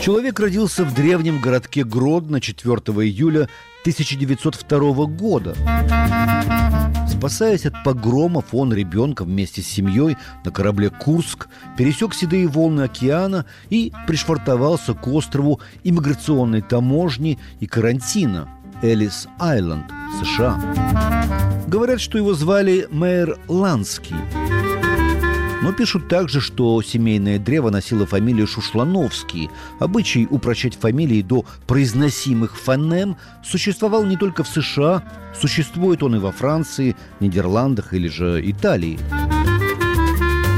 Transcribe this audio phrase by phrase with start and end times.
[0.00, 2.74] Человек родился в древнем городке Гродно 4
[3.06, 3.48] июля
[3.82, 5.54] 1902 года.
[7.06, 13.44] Спасаясь от погромов, он ребенком вместе с семьей на корабле «Курск» пересек седые волны океана
[13.68, 18.48] и пришвартовался к острову иммиграционной таможни и карантина
[18.82, 19.84] Элис Айленд,
[20.24, 20.58] США.
[21.66, 24.16] Говорят, что его звали Мэр Ланский–
[25.62, 29.50] но пишут также, что семейное древо носило фамилию Шушлановский.
[29.78, 35.02] Обычай упрощать фамилии до произносимых фонем существовал не только в США,
[35.38, 38.98] существует он и во Франции, Нидерландах или же Италии.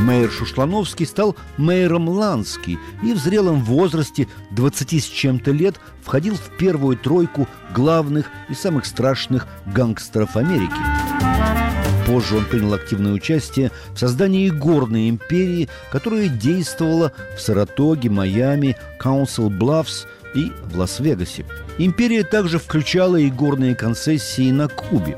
[0.02, 6.56] Мэр Шушлановский стал мэром Ланский и в зрелом возрасте 20 с чем-то лет входил в
[6.58, 11.11] первую тройку главных и самых страшных гангстеров Америки.
[12.06, 19.50] Позже он принял активное участие в создании горной империи, которая действовала в Саратоге, Майами, Каунсил
[19.50, 21.44] Блафс и в Лас-Вегасе.
[21.78, 25.16] Империя также включала и горные концессии на Кубе.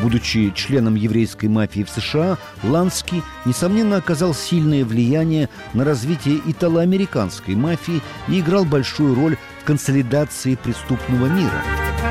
[0.00, 8.00] Будучи членом еврейской мафии в США, Ланский, несомненно, оказал сильное влияние на развитие итало-американской мафии
[8.28, 11.62] и играл большую роль в консолидации преступного мира–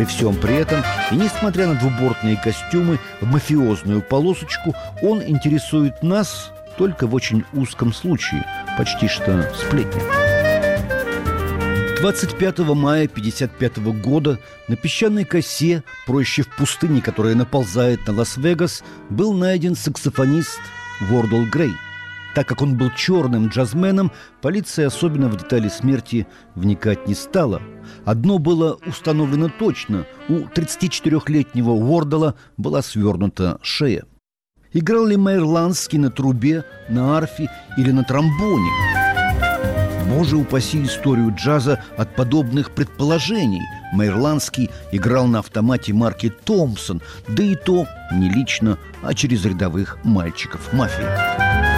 [0.00, 6.52] при всем при этом, и несмотря на двубортные костюмы в мафиозную полосочку, он интересует нас
[6.78, 8.46] только в очень узком случае,
[8.78, 10.00] почти что сплетня.
[12.00, 19.34] 25 мая 1955 года на песчаной косе, проще в пустыне, которая наползает на Лас-Вегас, был
[19.34, 20.60] найден саксофонист
[21.10, 21.72] Вордл Грей–
[22.34, 27.60] так как он был черным джазменом, полиция особенно в детали смерти вникать не стала.
[28.04, 34.04] Одно было установлено точно– у 34-летнего Уордала была свернута шея.
[34.72, 38.70] Играл ли Мэйр Ланский на трубе, на арфе или на тромбоне?
[40.08, 43.62] Боже упаси историю джаза от подобных предположений.
[43.92, 50.72] Мейрландский играл на автомате марки «Томпсон», да и то не лично, а через рядовых мальчиков
[50.72, 51.69] мафии.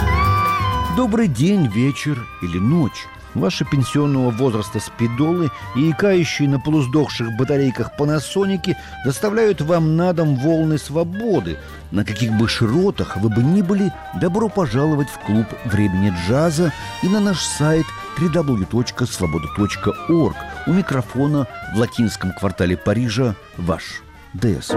[0.95, 3.07] Добрый день, вечер или ночь.
[3.33, 10.77] Ваши пенсионного возраста спидолы и икающие на полуздохших батарейках панасоники доставляют вам на дом волны
[10.77, 11.57] свободы.
[11.89, 16.71] На каких бы широтах вы бы ни были, добро пожаловать в клуб времени джаза
[17.01, 17.87] и на наш сайт
[18.19, 20.35] www.svoboda.org.
[20.67, 24.03] У микрофона в латинском квартале Парижа ваш
[24.35, 24.69] ДС.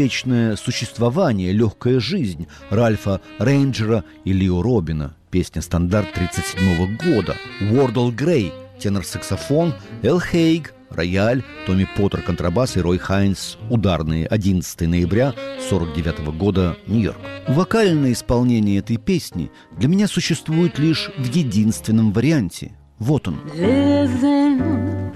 [0.00, 5.14] Беспечное существование, легкая жизнь Ральфа Рейнджера и Лио Робина.
[5.30, 7.36] Песня стандарт 1937 года.
[7.70, 8.50] Уордл Грей–
[8.80, 14.26] тенор-саксофон, Эл Хейг– рояль, Томми Поттер– контрабас и Рой Хайнс– ударные.
[14.26, 15.34] 11 ноября
[15.68, 17.18] 1949 года, Нью-Йорк.
[17.48, 22.72] Вокальное исполнение этой песни для меня существует лишь в единственном варианте.
[22.98, 23.38] Вот он.
[23.54, 25.12] Living,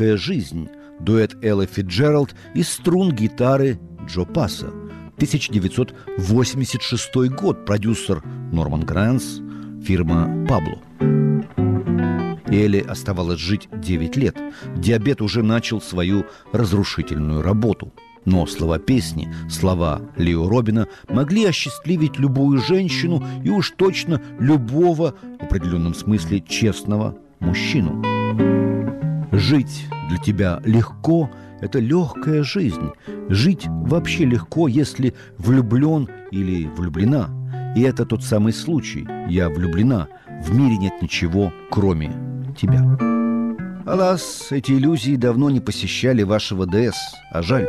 [0.00, 0.68] Легкая жизнь.
[0.98, 4.68] Дуэт Эллы Фитджеральд и струн гитары Джо Пасса.
[5.16, 7.66] 1986 год.
[7.66, 9.42] Продюсер Норман Гранс.
[9.84, 10.78] Фирма Пабло.
[12.46, 14.38] Элли оставалось жить 9 лет.
[14.74, 17.92] Диабет уже начал свою разрушительную работу.
[18.24, 25.44] Но слова песни, слова Лео Робина могли осчастливить любую женщину и уж точно любого, в
[25.44, 28.02] определенном смысле, честного мужчину.
[29.32, 32.90] Жить для тебя легко– это легкая жизнь.
[33.28, 37.28] Жить вообще легко, если влюблен или влюблена.
[37.76, 39.06] И это тот самый случай.
[39.28, 40.08] Я влюблена.
[40.42, 42.10] В мире нет ничего, кроме
[42.58, 42.98] тебя.
[43.86, 46.96] Алас, эти иллюзии давно не посещали вашего ДС,
[47.30, 47.68] а жаль.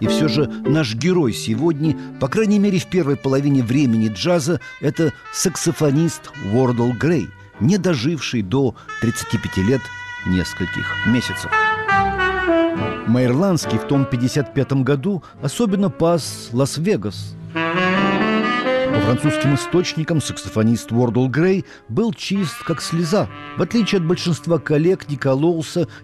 [0.00, 5.12] И все же наш герой сегодня, по крайней мере в первой половине времени джаза, это
[5.32, 7.28] саксофонист Уордл Грей,
[7.60, 9.80] не доживший до 35 лет
[10.26, 11.50] нескольких месяцев.
[13.06, 17.34] Майрландский в том 55 году особенно пас Лас-Вегас.
[17.52, 23.28] По французским источникам саксофонист Уордл Грей был чист, как слеза.
[23.56, 25.16] В отличие от большинства коллег, не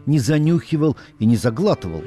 [0.06, 2.02] не занюхивал и не заглатывал.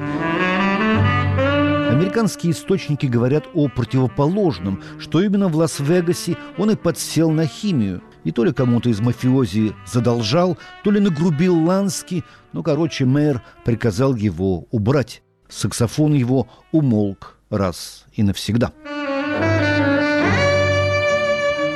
[1.89, 8.01] Американские источники говорят о противоположном, что именно в Лас-Вегасе он и подсел на химию.
[8.23, 12.23] И то ли кому-то из мафиози задолжал, то ли нагрубил Лански,
[12.53, 15.21] но, короче, мэр приказал его убрать.
[15.47, 18.71] Саксофон его умолк раз и навсегда.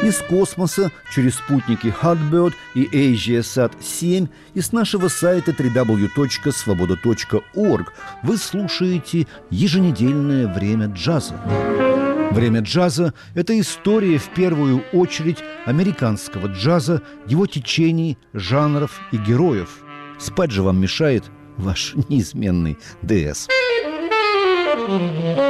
[0.04, 10.54] Из космоса через спутники Hotbird и AsiaSat-7 и с нашего сайта www.svoboda.org вы слушаете еженедельное
[10.54, 11.40] время джаза.
[12.34, 15.38] Время джаза– это история в первую очередь
[15.68, 19.84] американского джаза, его течений, жанров и героев.
[20.18, 21.26] Спать же вам мешает
[21.58, 23.48] ваш неизменный ДС.
[24.74, 25.44] «Sweet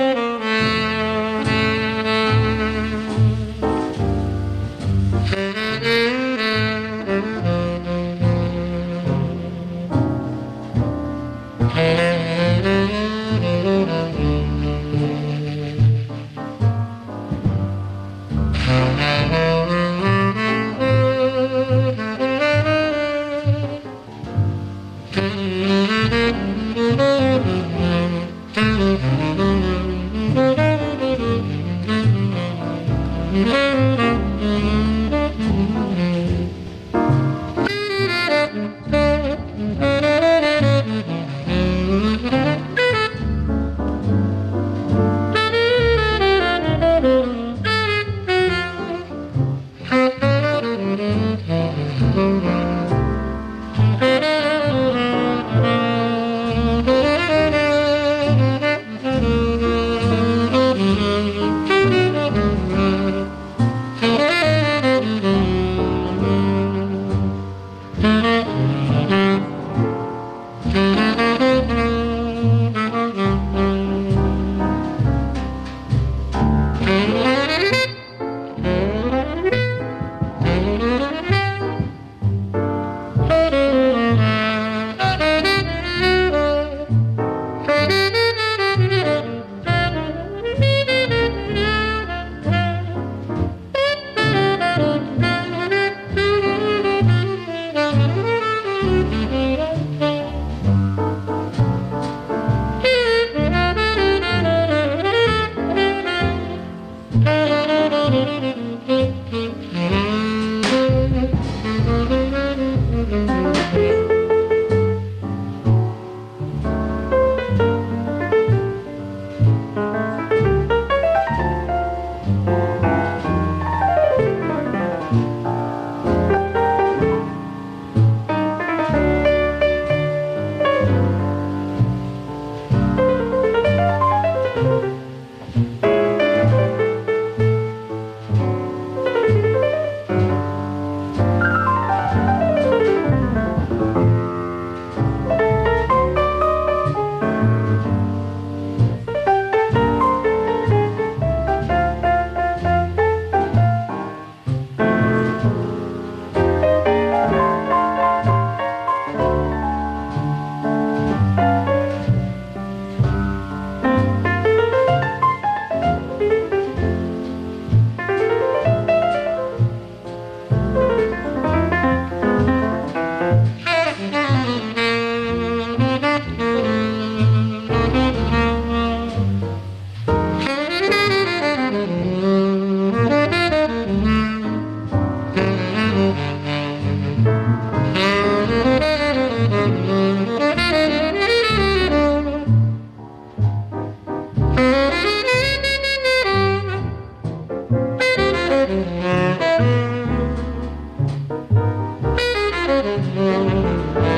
[203.54, 204.13] Música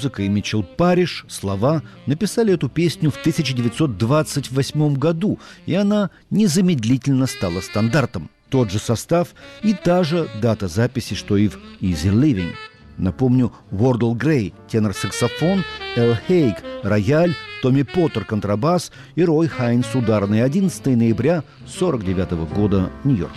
[0.00, 7.60] музыка и Митчелл Париш, слова написали эту песню в 1928 году, и она незамедлительно стала
[7.60, 8.30] стандартом.
[8.48, 12.52] Тот же состав и та же дата записи, что и в «Easy Living».
[12.96, 15.64] Напомню, Вордл Грей– тенор-саксофон,
[15.96, 20.42] Эл Хейг– рояль, Томми Поттер– контрабас и Рой Хайнс– ударный.
[20.42, 23.32] 11 ноября 1949 года, Нью-Йорк.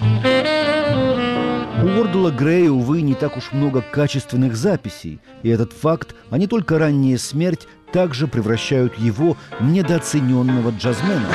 [1.82, 6.48] У Уордла Грея, увы, не так уж много качественных записей, и этот факт, а не
[6.48, 11.28] только ранняя смерть, также превращают его в недооцененного джазмена.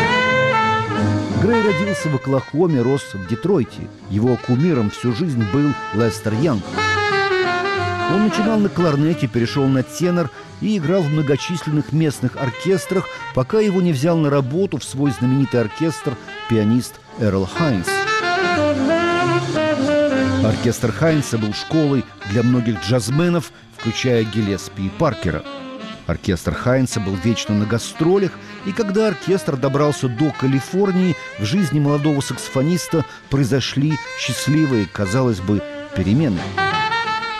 [1.43, 3.89] Грей родился в Оклахоме, рос в Детройте.
[4.11, 6.65] Его кумиром всю жизнь был Лестер Янг.
[8.13, 13.83] Он начинал на кларнете, перешел на тенор и играл в многочисленных местных оркестрах, пока его
[13.83, 16.17] не взял на работу в свой знаменитый оркестр
[16.49, 17.98] пианист Эрл Хайнс.
[20.49, 25.45] Оркестр Хайнса был школой для многих джазменов, включая Гелеспи и Паркера.
[26.07, 28.31] Оркестр Хайнса был вечно на гастролях,
[28.65, 35.63] и когда оркестр добрался до Калифорнии, в жизни молодого саксофониста произошли счастливые, казалось бы,
[35.95, 36.41] перемены.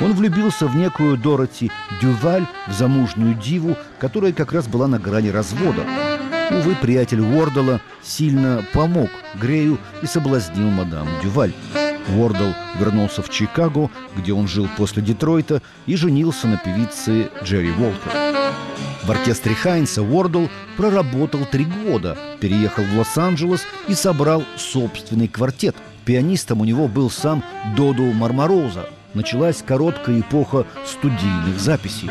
[0.03, 5.31] Он влюбился в некую Дороти Дюваль, в замужнюю диву, которая как раз была на грани
[5.31, 5.81] развода.
[6.51, 9.09] Увы, приятель Уордала сильно помог
[9.41, 11.55] Грею и соблазнил мадам Дюваль.
[12.17, 18.13] Уордл вернулся в Чикаго, где он жил после Детройта, и женился на певице Джерри Уолкер.
[19.05, 25.77] В оркестре Хайнса Уордл проработал три года, переехал в Лос-Анджелес и собрал собственный квартет.
[26.05, 27.43] Пианистом у него был сам
[27.77, 28.89] Доду Мармороза.
[29.15, 32.11] Началась короткая эпоха студийных записей.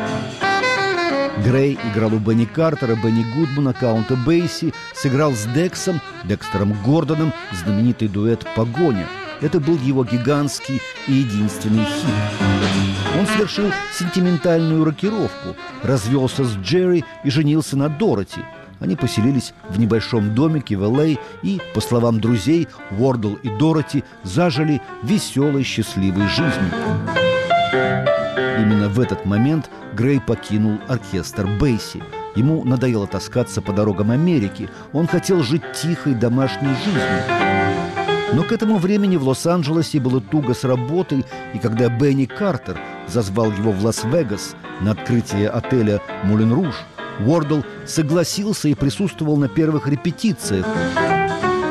[1.44, 8.08] Грей играл у Бенни Картера, Бенни Гудмана, Каунта Бейси, сыграл с Дексом, Декстером Гордоном знаменитый
[8.08, 9.06] дуэт «Погоня».
[9.42, 13.18] Это был его гигантский и единственный хит.
[13.20, 18.42] Он совершил сентиментальную рокировку, развелся с Джерри и женился на Дороти.
[18.80, 21.16] Они поселились в небольшом домике в Л.А.
[21.42, 26.72] и, по словам друзей, Уордл и Дороти зажили веселой, счастливой жизнью.
[28.60, 32.04] Именно в этот момент Грей покинул оркестр Бейси.
[32.36, 34.70] Ему надоело таскаться по дорогам Америки.
[34.94, 37.47] Он хотел жить тихой домашней жизнью.
[38.34, 43.52] Но к этому времени в Лос-Анджелесе было туго с работой, и когда Бенни Картер зазвал
[43.52, 46.76] его в Лас-Вегас на открытие отеля «Мулен Руж»,
[47.20, 50.66] Уордл согласился и присутствовал на первых репетициях.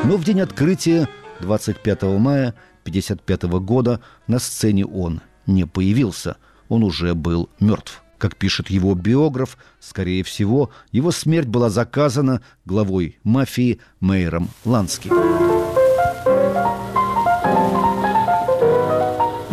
[0.03, 1.07] Но в день открытия,
[1.39, 2.49] 25 мая
[2.83, 6.37] 1955 года, на сцене он не появился.
[6.69, 8.03] Он уже был мертв.
[8.17, 15.56] Как пишет его биограф, скорее всего, его смерть была заказана главой мафии Мейером Лански.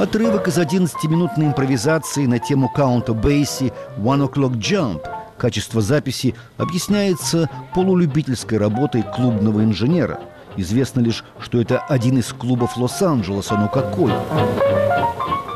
[0.04, 5.00] Отрывок из 11-минутной импровизации на тему каунта Бейси «One O'Clock Jump»
[5.38, 10.20] Качество записи объясняется полулюбительской работой клубного инженера.
[10.56, 14.12] Известно лишь, что это один из клубов Лос-Анджелеса, но какой?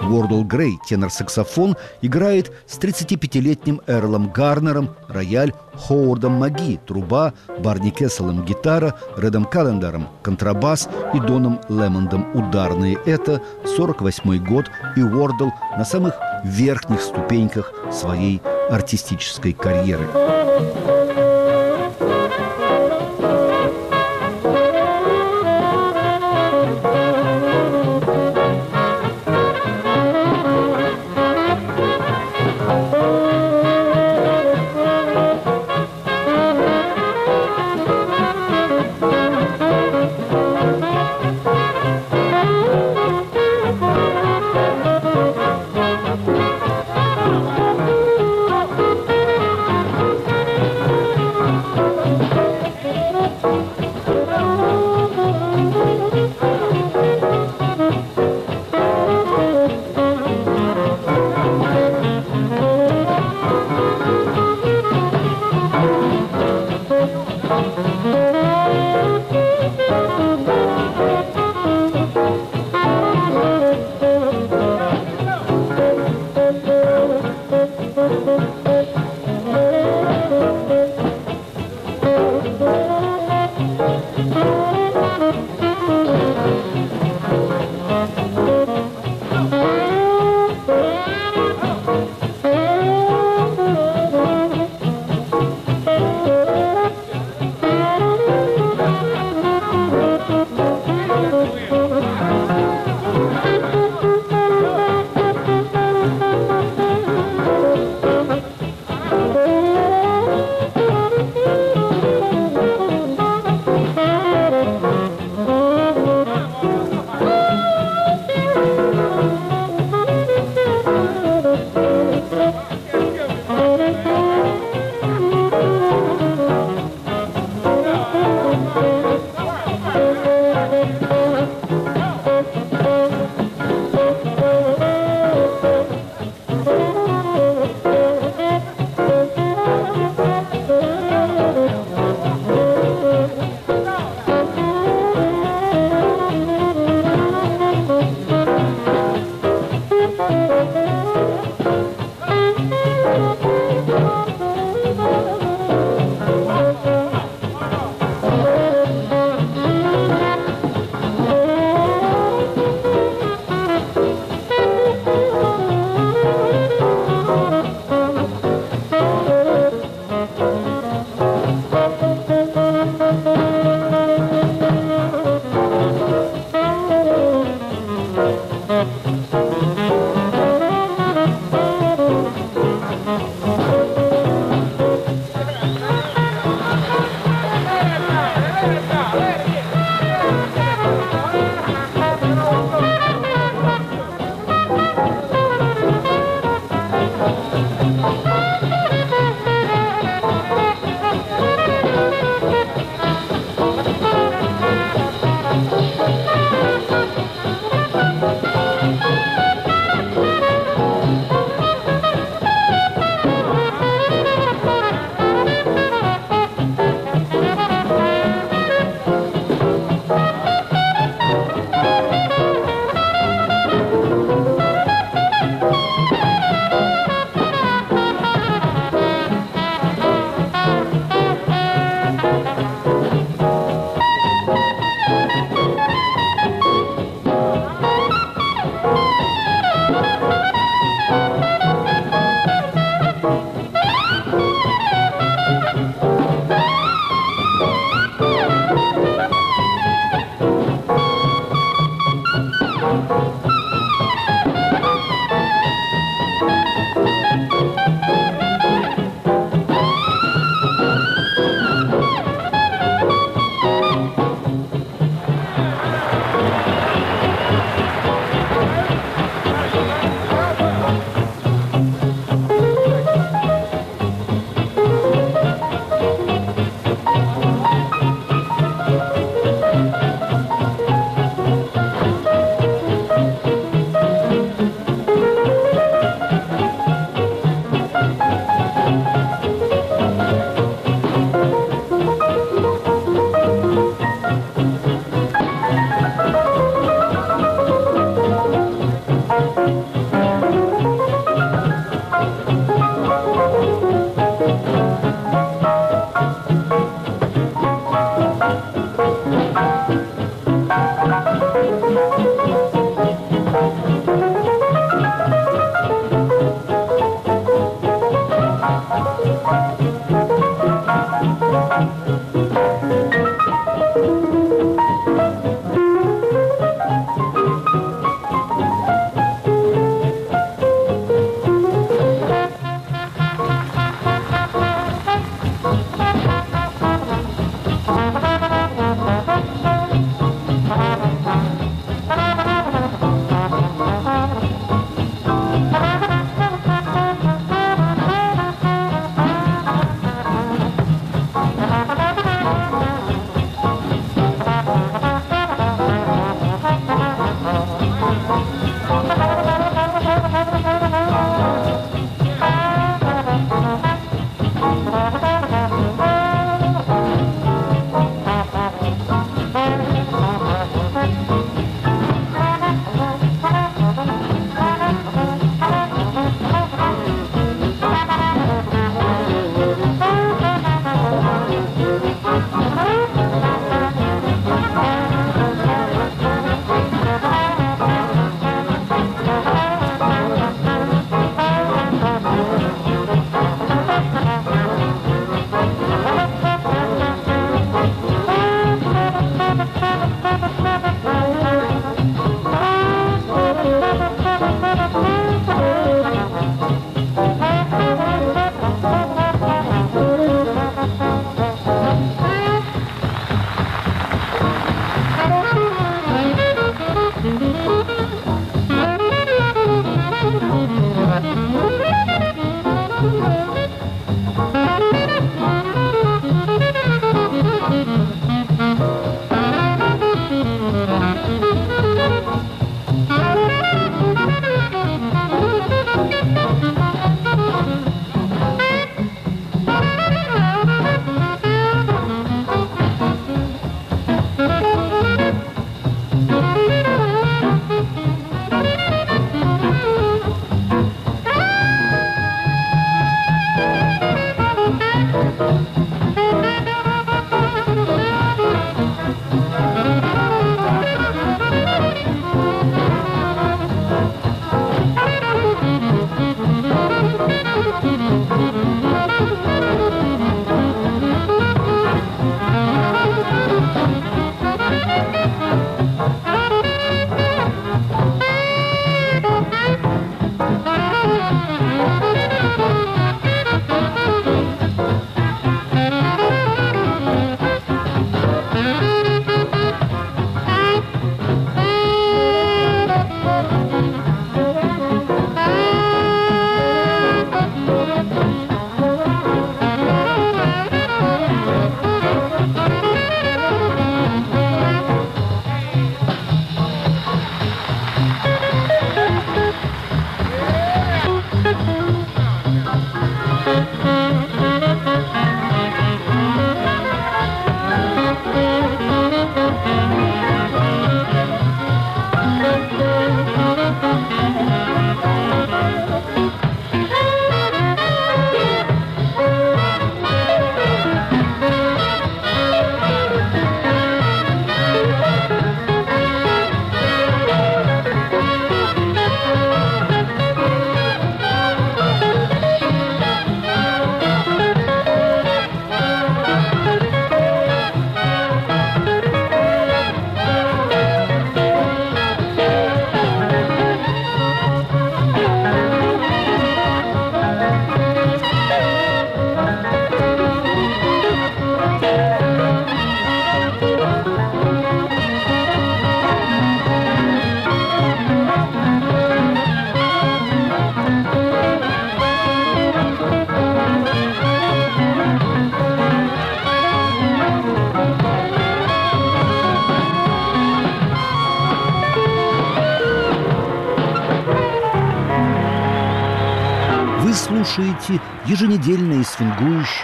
[0.08, 8.94] Уордл Грей, тенор-саксофон, играет с 35-летним Эрлом Гарнером, рояль, Ховардом Маги, труба, Барни Кесселом, гитара,
[9.16, 12.98] Редом Календаром, контрабас и Доном Лемондом ударные.
[13.04, 13.42] Это
[13.76, 20.08] 48 год, и Уордл на самых верхних ступеньках своей артистической карьеры.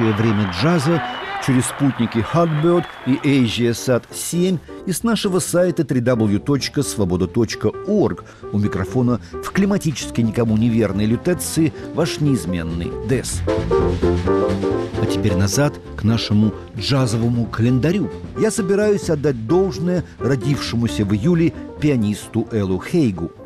[0.05, 1.03] Свингующее время джаза
[1.47, 8.25] через спутники Hotbird и AsiaSat 7 и с нашего сайта www.svoboda.org.
[8.53, 13.41] У микрофона в климатически никому неверной лютеции ваш неизменный Дес.
[13.47, 18.11] А теперь назад к нашему джазовому календарю.
[18.39, 23.33] Я собираюсь отдать должное родившемуся в июле пианисту Эллу Хейгу–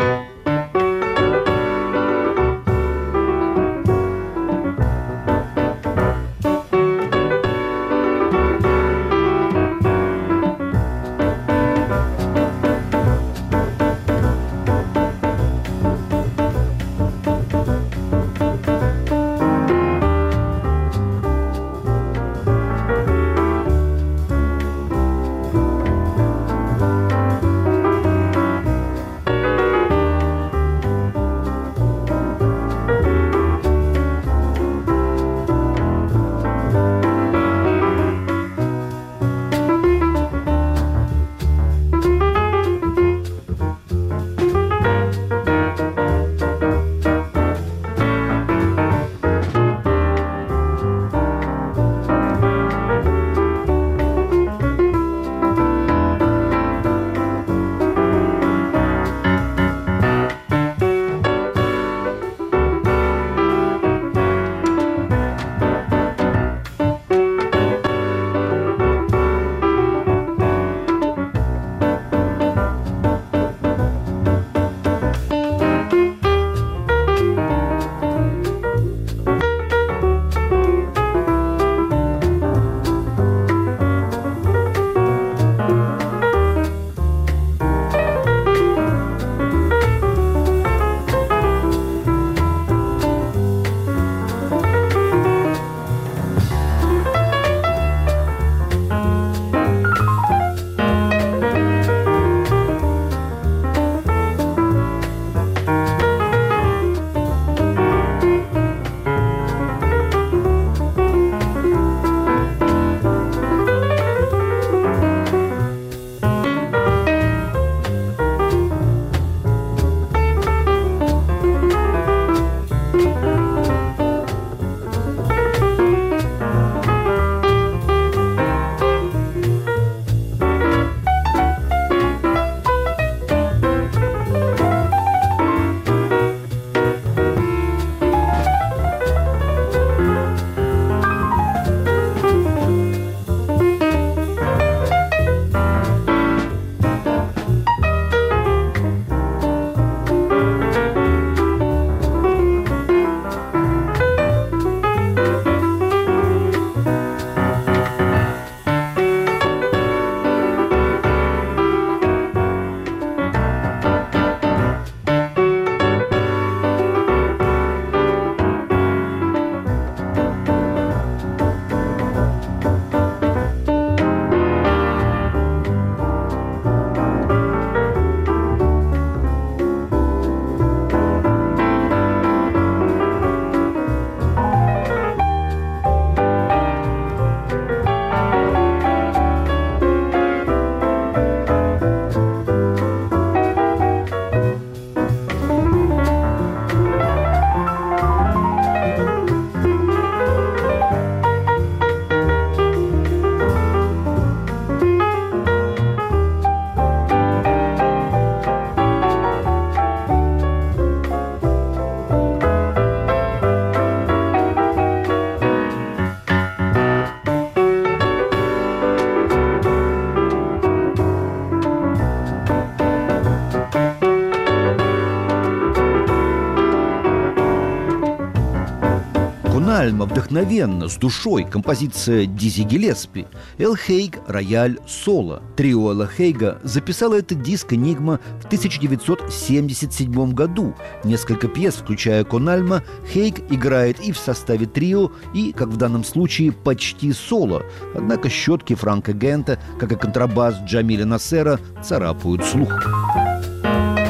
[230.09, 233.27] вдохновенно, с душой, композиция Дизи Гелеспи,
[233.59, 235.43] Эл Хейг «Рояль соло».
[235.57, 240.75] Трио Элла Хейга записало этот диск «Энигма» в 1977 году.
[241.05, 242.83] Несколько пьес, включая Кональма,
[243.13, 247.63] Хейг играет и в составе трио, и, как в данном случае, почти соло.
[247.95, 252.73] Однако щетки Франка Гента, как и контрабас Джамиля Насера, царапают слух.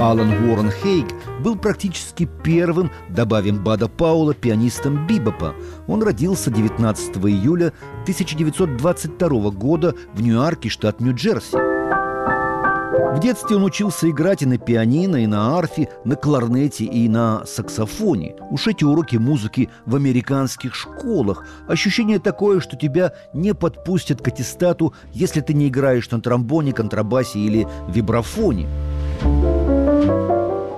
[0.00, 1.06] Алан Уоррен Хейг
[1.40, 5.56] был практически первым, добавим Бада Паула, пианистом бибопа.
[5.88, 7.72] Он родился 19 июля
[8.02, 11.56] 1922 года в Ньюарке, штат Нью-Джерси.
[11.56, 17.44] В детстве он учился играть и на пианино, и на арфе, на кларнете и на
[17.44, 18.36] саксофоне.
[18.50, 21.44] Уж эти уроки музыки в американских школах.
[21.66, 27.40] Ощущение такое, что тебя не подпустят к аттестату, если ты не играешь на тромбоне, контрабасе
[27.40, 28.68] или вибрафоне.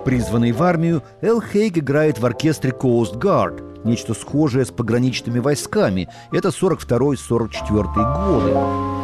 [0.05, 6.09] Призванный в армию, Эл Хейг играет в оркестре Coast Guard, нечто схожее с пограничными войсками.
[6.33, 9.01] Это 42-44 годы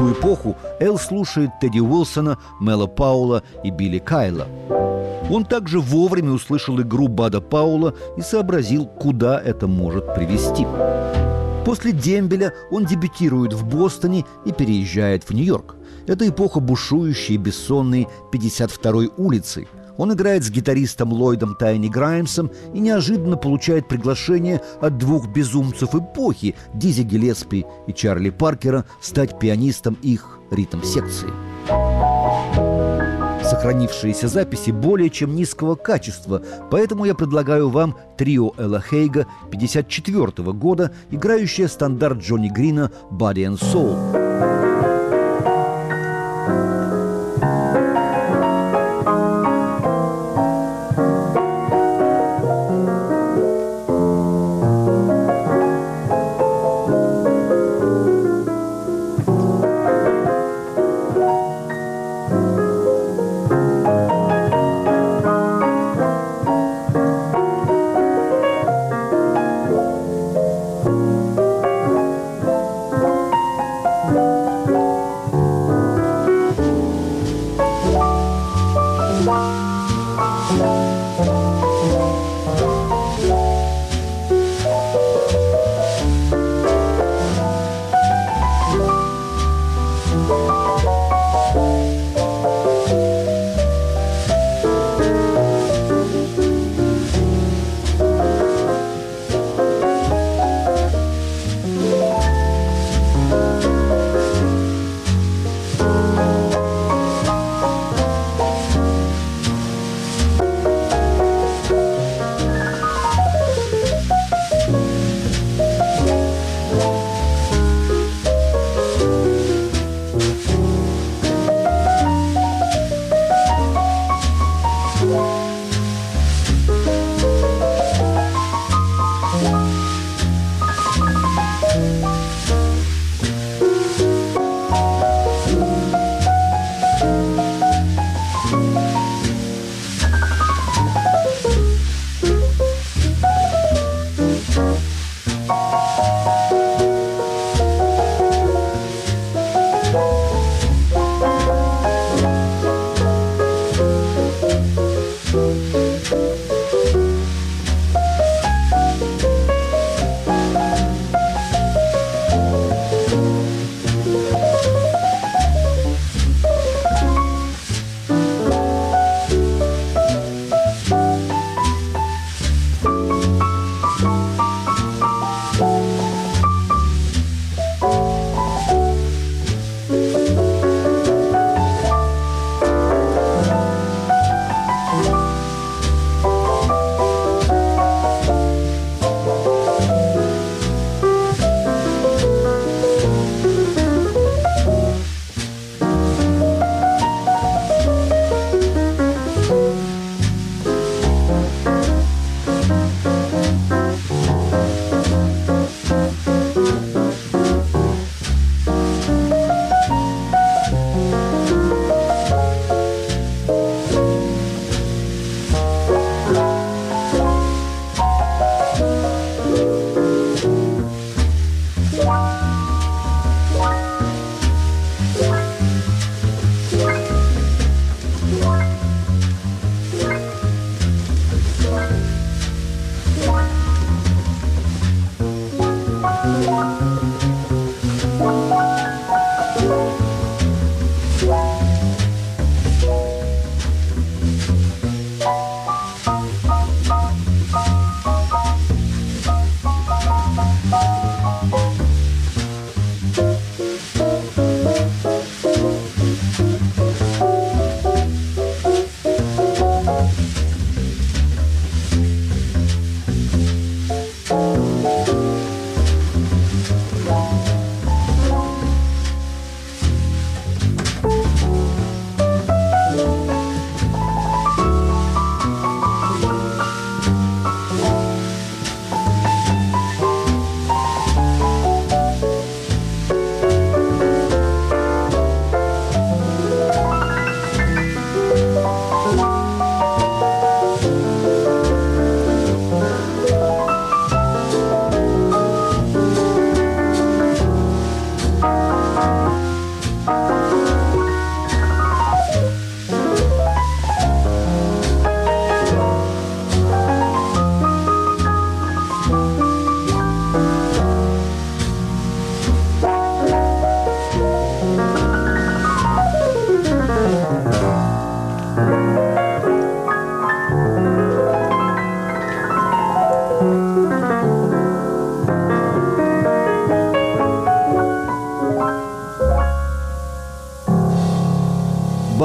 [0.00, 4.48] ту эпоху Эл слушает Тедди Уилсона, Мела Паула и Билли Кайла.
[5.30, 10.66] Он также вовремя услышал игру Бада Паула и сообразил, куда это может привести.
[11.66, 15.76] После Дембеля он дебютирует в Бостоне и переезжает в Нью-Йорк.
[16.06, 19.68] Это эпоха бушующей бессонной 52-й улицы–
[20.00, 26.54] он играет с гитаристом Ллойдом Тайни Граймсом и неожиданно получает приглашение от двух безумцев эпохи
[26.72, 31.28] Дизи Гелеспи и Чарли Паркера стать пианистом их ритм-секции.
[33.44, 40.92] Сохранившиеся записи более чем низкого качества, поэтому я предлагаю вам трио Элла Хейга 54 года,
[41.10, 44.29] играющее стандарт Джонни Грина «Body and Soul».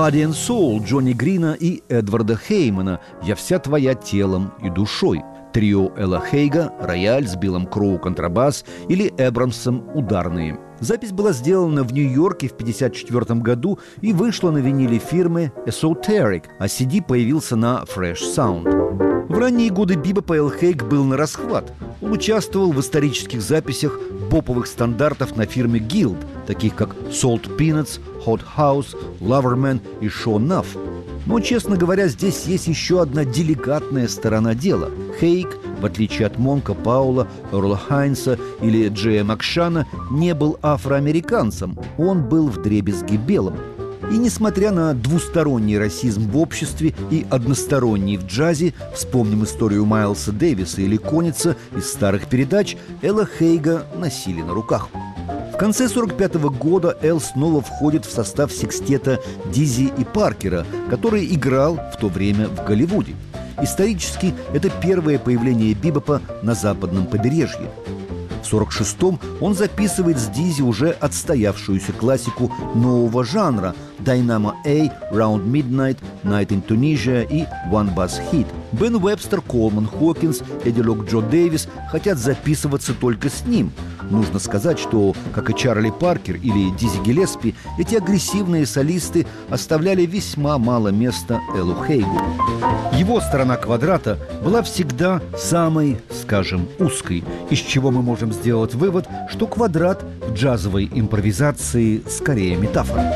[0.05, 5.89] Body and Soul Джонни Грина и Эдварда Хеймана «Я вся твоя телом и душой», трио
[5.97, 10.59] Элла Хейга, рояль с Биллом Кроу контрабас или Эбрамсом ударные.
[10.79, 16.67] Запись была сделана в Нью-Йорке в 1954 году и вышла на виниле фирмы Esoteric, а
[16.67, 19.14] CD появился на Fresh Sound.
[19.27, 21.73] В ранние годы Биба Эл Хейг был на расхват.
[22.01, 23.99] Он участвовал в исторических записях
[24.29, 30.67] поповых стандартов на фирме Guild, таких как Salt Peanuts, Hot House, Loverman и Show Nuff.
[31.25, 34.91] Но, честно говоря, здесь есть еще одна деликатная сторона дела.
[35.19, 41.79] Хейк, в отличие от Монка Паула, Эрла Хайнса или Джея Макшана, не был афроамериканцем.
[41.97, 43.55] Он был вдребезги белым.
[44.11, 50.81] И несмотря на двусторонний расизм в обществе и односторонний в джазе, вспомним историю Майлса Дэвиса
[50.81, 54.89] или Коница из старых передач, Элла Хейга носили на руках.
[55.53, 59.21] В конце 45 года Эл снова входит в состав секстета
[59.51, 63.15] Диззи и Паркера, который играл в то время в Голливуде.
[63.61, 67.71] Исторически это первое появление бибопа на западном побережье.
[68.45, 75.97] В 46-м он записывает с Диззи уже отстоявшуюся классику нового жанра Dynamo A, Round Midnight,
[76.23, 78.45] Night in Tunisia и One Bass Hit.
[78.71, 83.71] Бен Вебстер, Колман Хокинс, Эдди Локджо Дэвис хотят записываться только с ним–
[84.09, 90.57] Нужно сказать, что, как и Чарли Паркер или Дизи Гелеспи, эти агрессивные солисты оставляли весьма
[90.57, 92.19] мало места Эллу Хейгу.
[92.93, 99.47] Его сторона квадрата была всегда самой, скажем, узкой, из чего мы можем сделать вывод, что
[99.47, 103.13] квадрат в джазовой импровизации скорее метафора.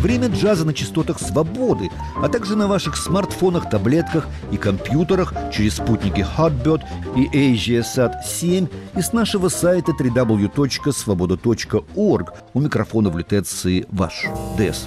[0.00, 6.26] Время джаза на частотах свободы, а также на ваших смартфонах, таблетках и компьютерах через спутники
[6.38, 6.80] Hotbird
[7.16, 12.28] и AsiaSat 7 и с нашего сайта www.svoboda.org.
[12.54, 14.24] У микрофона в лютеции ваш
[14.56, 14.86] ДС.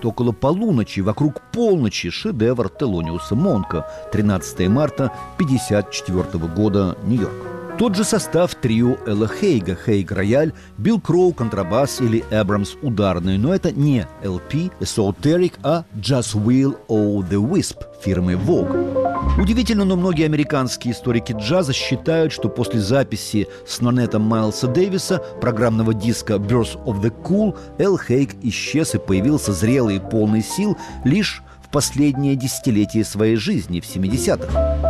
[0.00, 7.46] Midnight, около полуночи, вокруг полночи, шедевр Телониуса Монка, 13 марта 1954 года, Нью-Йорк.
[7.78, 13.54] Тот же состав трио Элла Хейга, Хейг рояль, Билл Кроу контрабас или Эбрамс ударный, но
[13.54, 18.99] это не LP Esoteric, а Just Will O' The Wisp фирмы Vogue.
[19.38, 25.94] Удивительно, но многие американские историки джаза считают, что после записи с Нонетом Майлса Дэвиса программного
[25.94, 31.42] диска Birth of the Cool Эл Хейг исчез и появился зрелый и полный сил лишь
[31.62, 34.89] в последнее десятилетие своей жизни, в 70-х.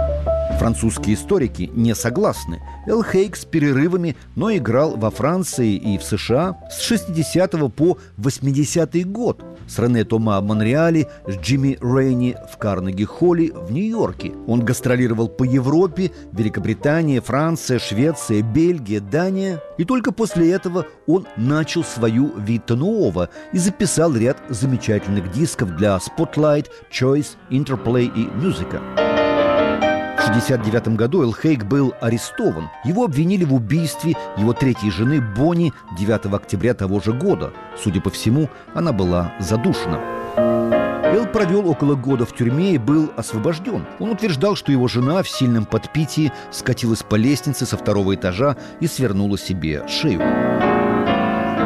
[0.60, 2.60] Французские историки не согласны.
[2.86, 9.10] Эл Хейк с перерывами, но играл во Франции и в США с 60 по 80
[9.10, 14.34] год с Рене Тома в Монреале, с Джимми Рейни в Карнеги-Холле в Нью-Йорке.
[14.46, 19.62] Он гастролировал по Европе, Великобритания, Франция, Швеция, Бельгия, Дания.
[19.78, 25.96] И только после этого он начал свою Вита Нуова и записал ряд замечательных дисков для
[25.96, 29.09] Spotlight, Choice, Interplay и Музыка.
[30.20, 32.68] В 1969 году Эл Хейк был арестован.
[32.84, 37.54] Его обвинили в убийстве его третьей жены Бонни 9 октября того же года.
[37.82, 39.98] Судя по всему, она была задушена.
[40.36, 43.86] Эл провел около года в тюрьме и был освобожден.
[43.98, 48.86] Он утверждал, что его жена в сильном подпитии скатилась по лестнице со второго этажа и
[48.86, 50.20] свернула себе шею.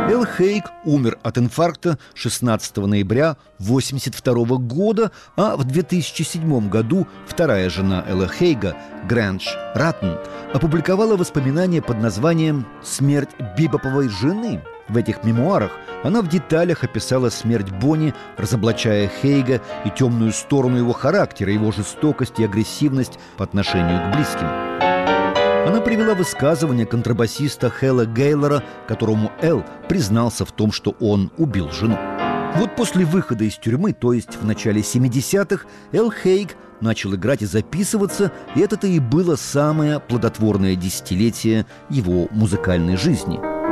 [0.07, 8.05] Эл Хейк умер от инфаркта 16 ноября 1982 года, а в 2007 году вторая жена
[8.07, 8.77] Элла Хейга,
[9.09, 10.19] Грэндж Раттен,
[10.53, 14.63] опубликовала воспоминания под названием «Смерть бибоповой жены».
[14.89, 20.93] В этих мемуарах она в деталях описала смерть Бонни, разоблачая Хейга и темную сторону его
[20.93, 24.84] характера, его жестокость и агрессивность по отношению к близким.
[25.67, 31.97] Она привела высказывание контрабасиста Хэлла Гейлора, которому Эл признался в том, что он убил жену.
[32.57, 37.47] Вот после выхода из тюрьмы, то есть в начале 70-х, Эл Хейг начал играть и
[37.47, 43.41] записываться, и это-то и было самое плодотворное десятилетие его музыкальной жизни–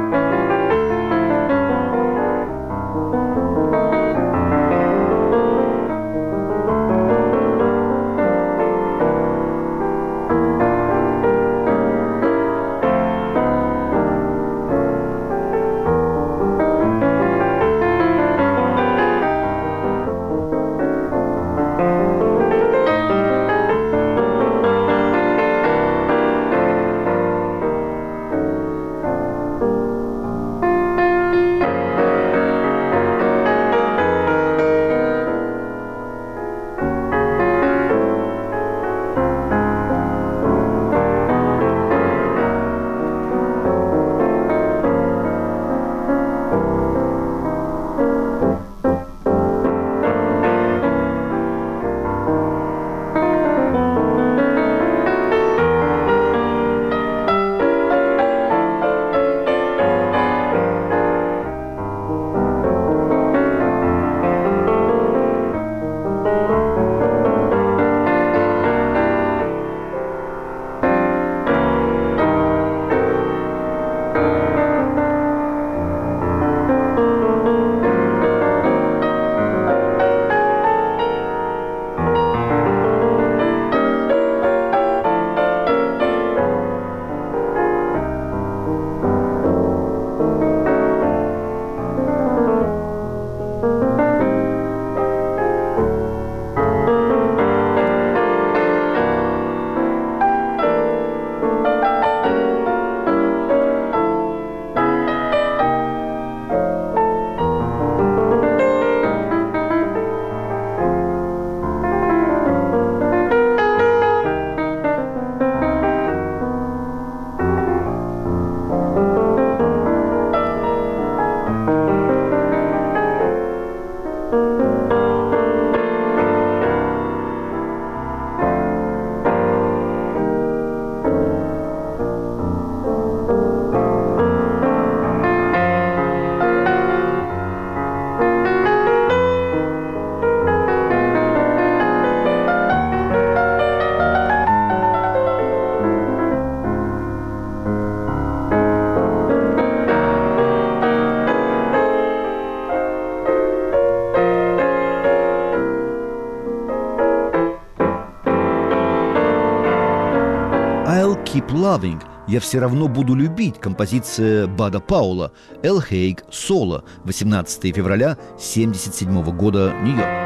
[161.73, 169.37] Loving «Я все равно буду любить» композиция Бада Паула «Эл Хейг Соло» 18 февраля 1977
[169.37, 170.22] года Нью-Йорк.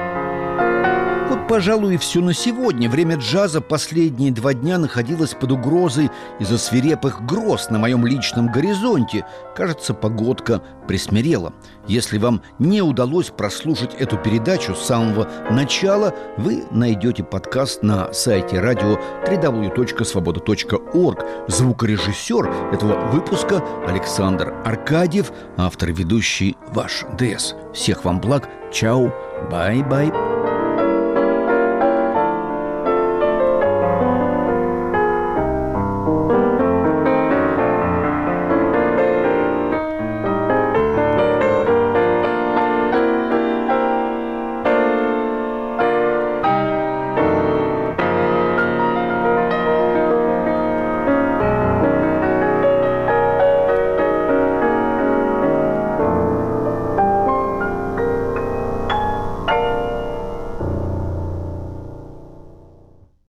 [1.49, 2.90] Пожалуй, все на сегодня.
[2.90, 9.24] Время джаза последние два дня находилось под угрозой из-за свирепых гроз на моем личном горизонте.
[9.55, 11.53] Кажется, погодка присмирела.
[11.86, 18.59] Если вам не удалось прослушать эту передачу с самого начала, вы найдете подкаст на сайте
[18.59, 21.24] радио www.svoboda.org.
[21.47, 27.55] Звукорежиссер этого выпуска Александр Аркадьев, автор и ведущий ваш ДС.
[27.72, 28.49] Всех вам благ.
[28.72, 29.14] Чао.
[29.49, 30.26] Bye-bye.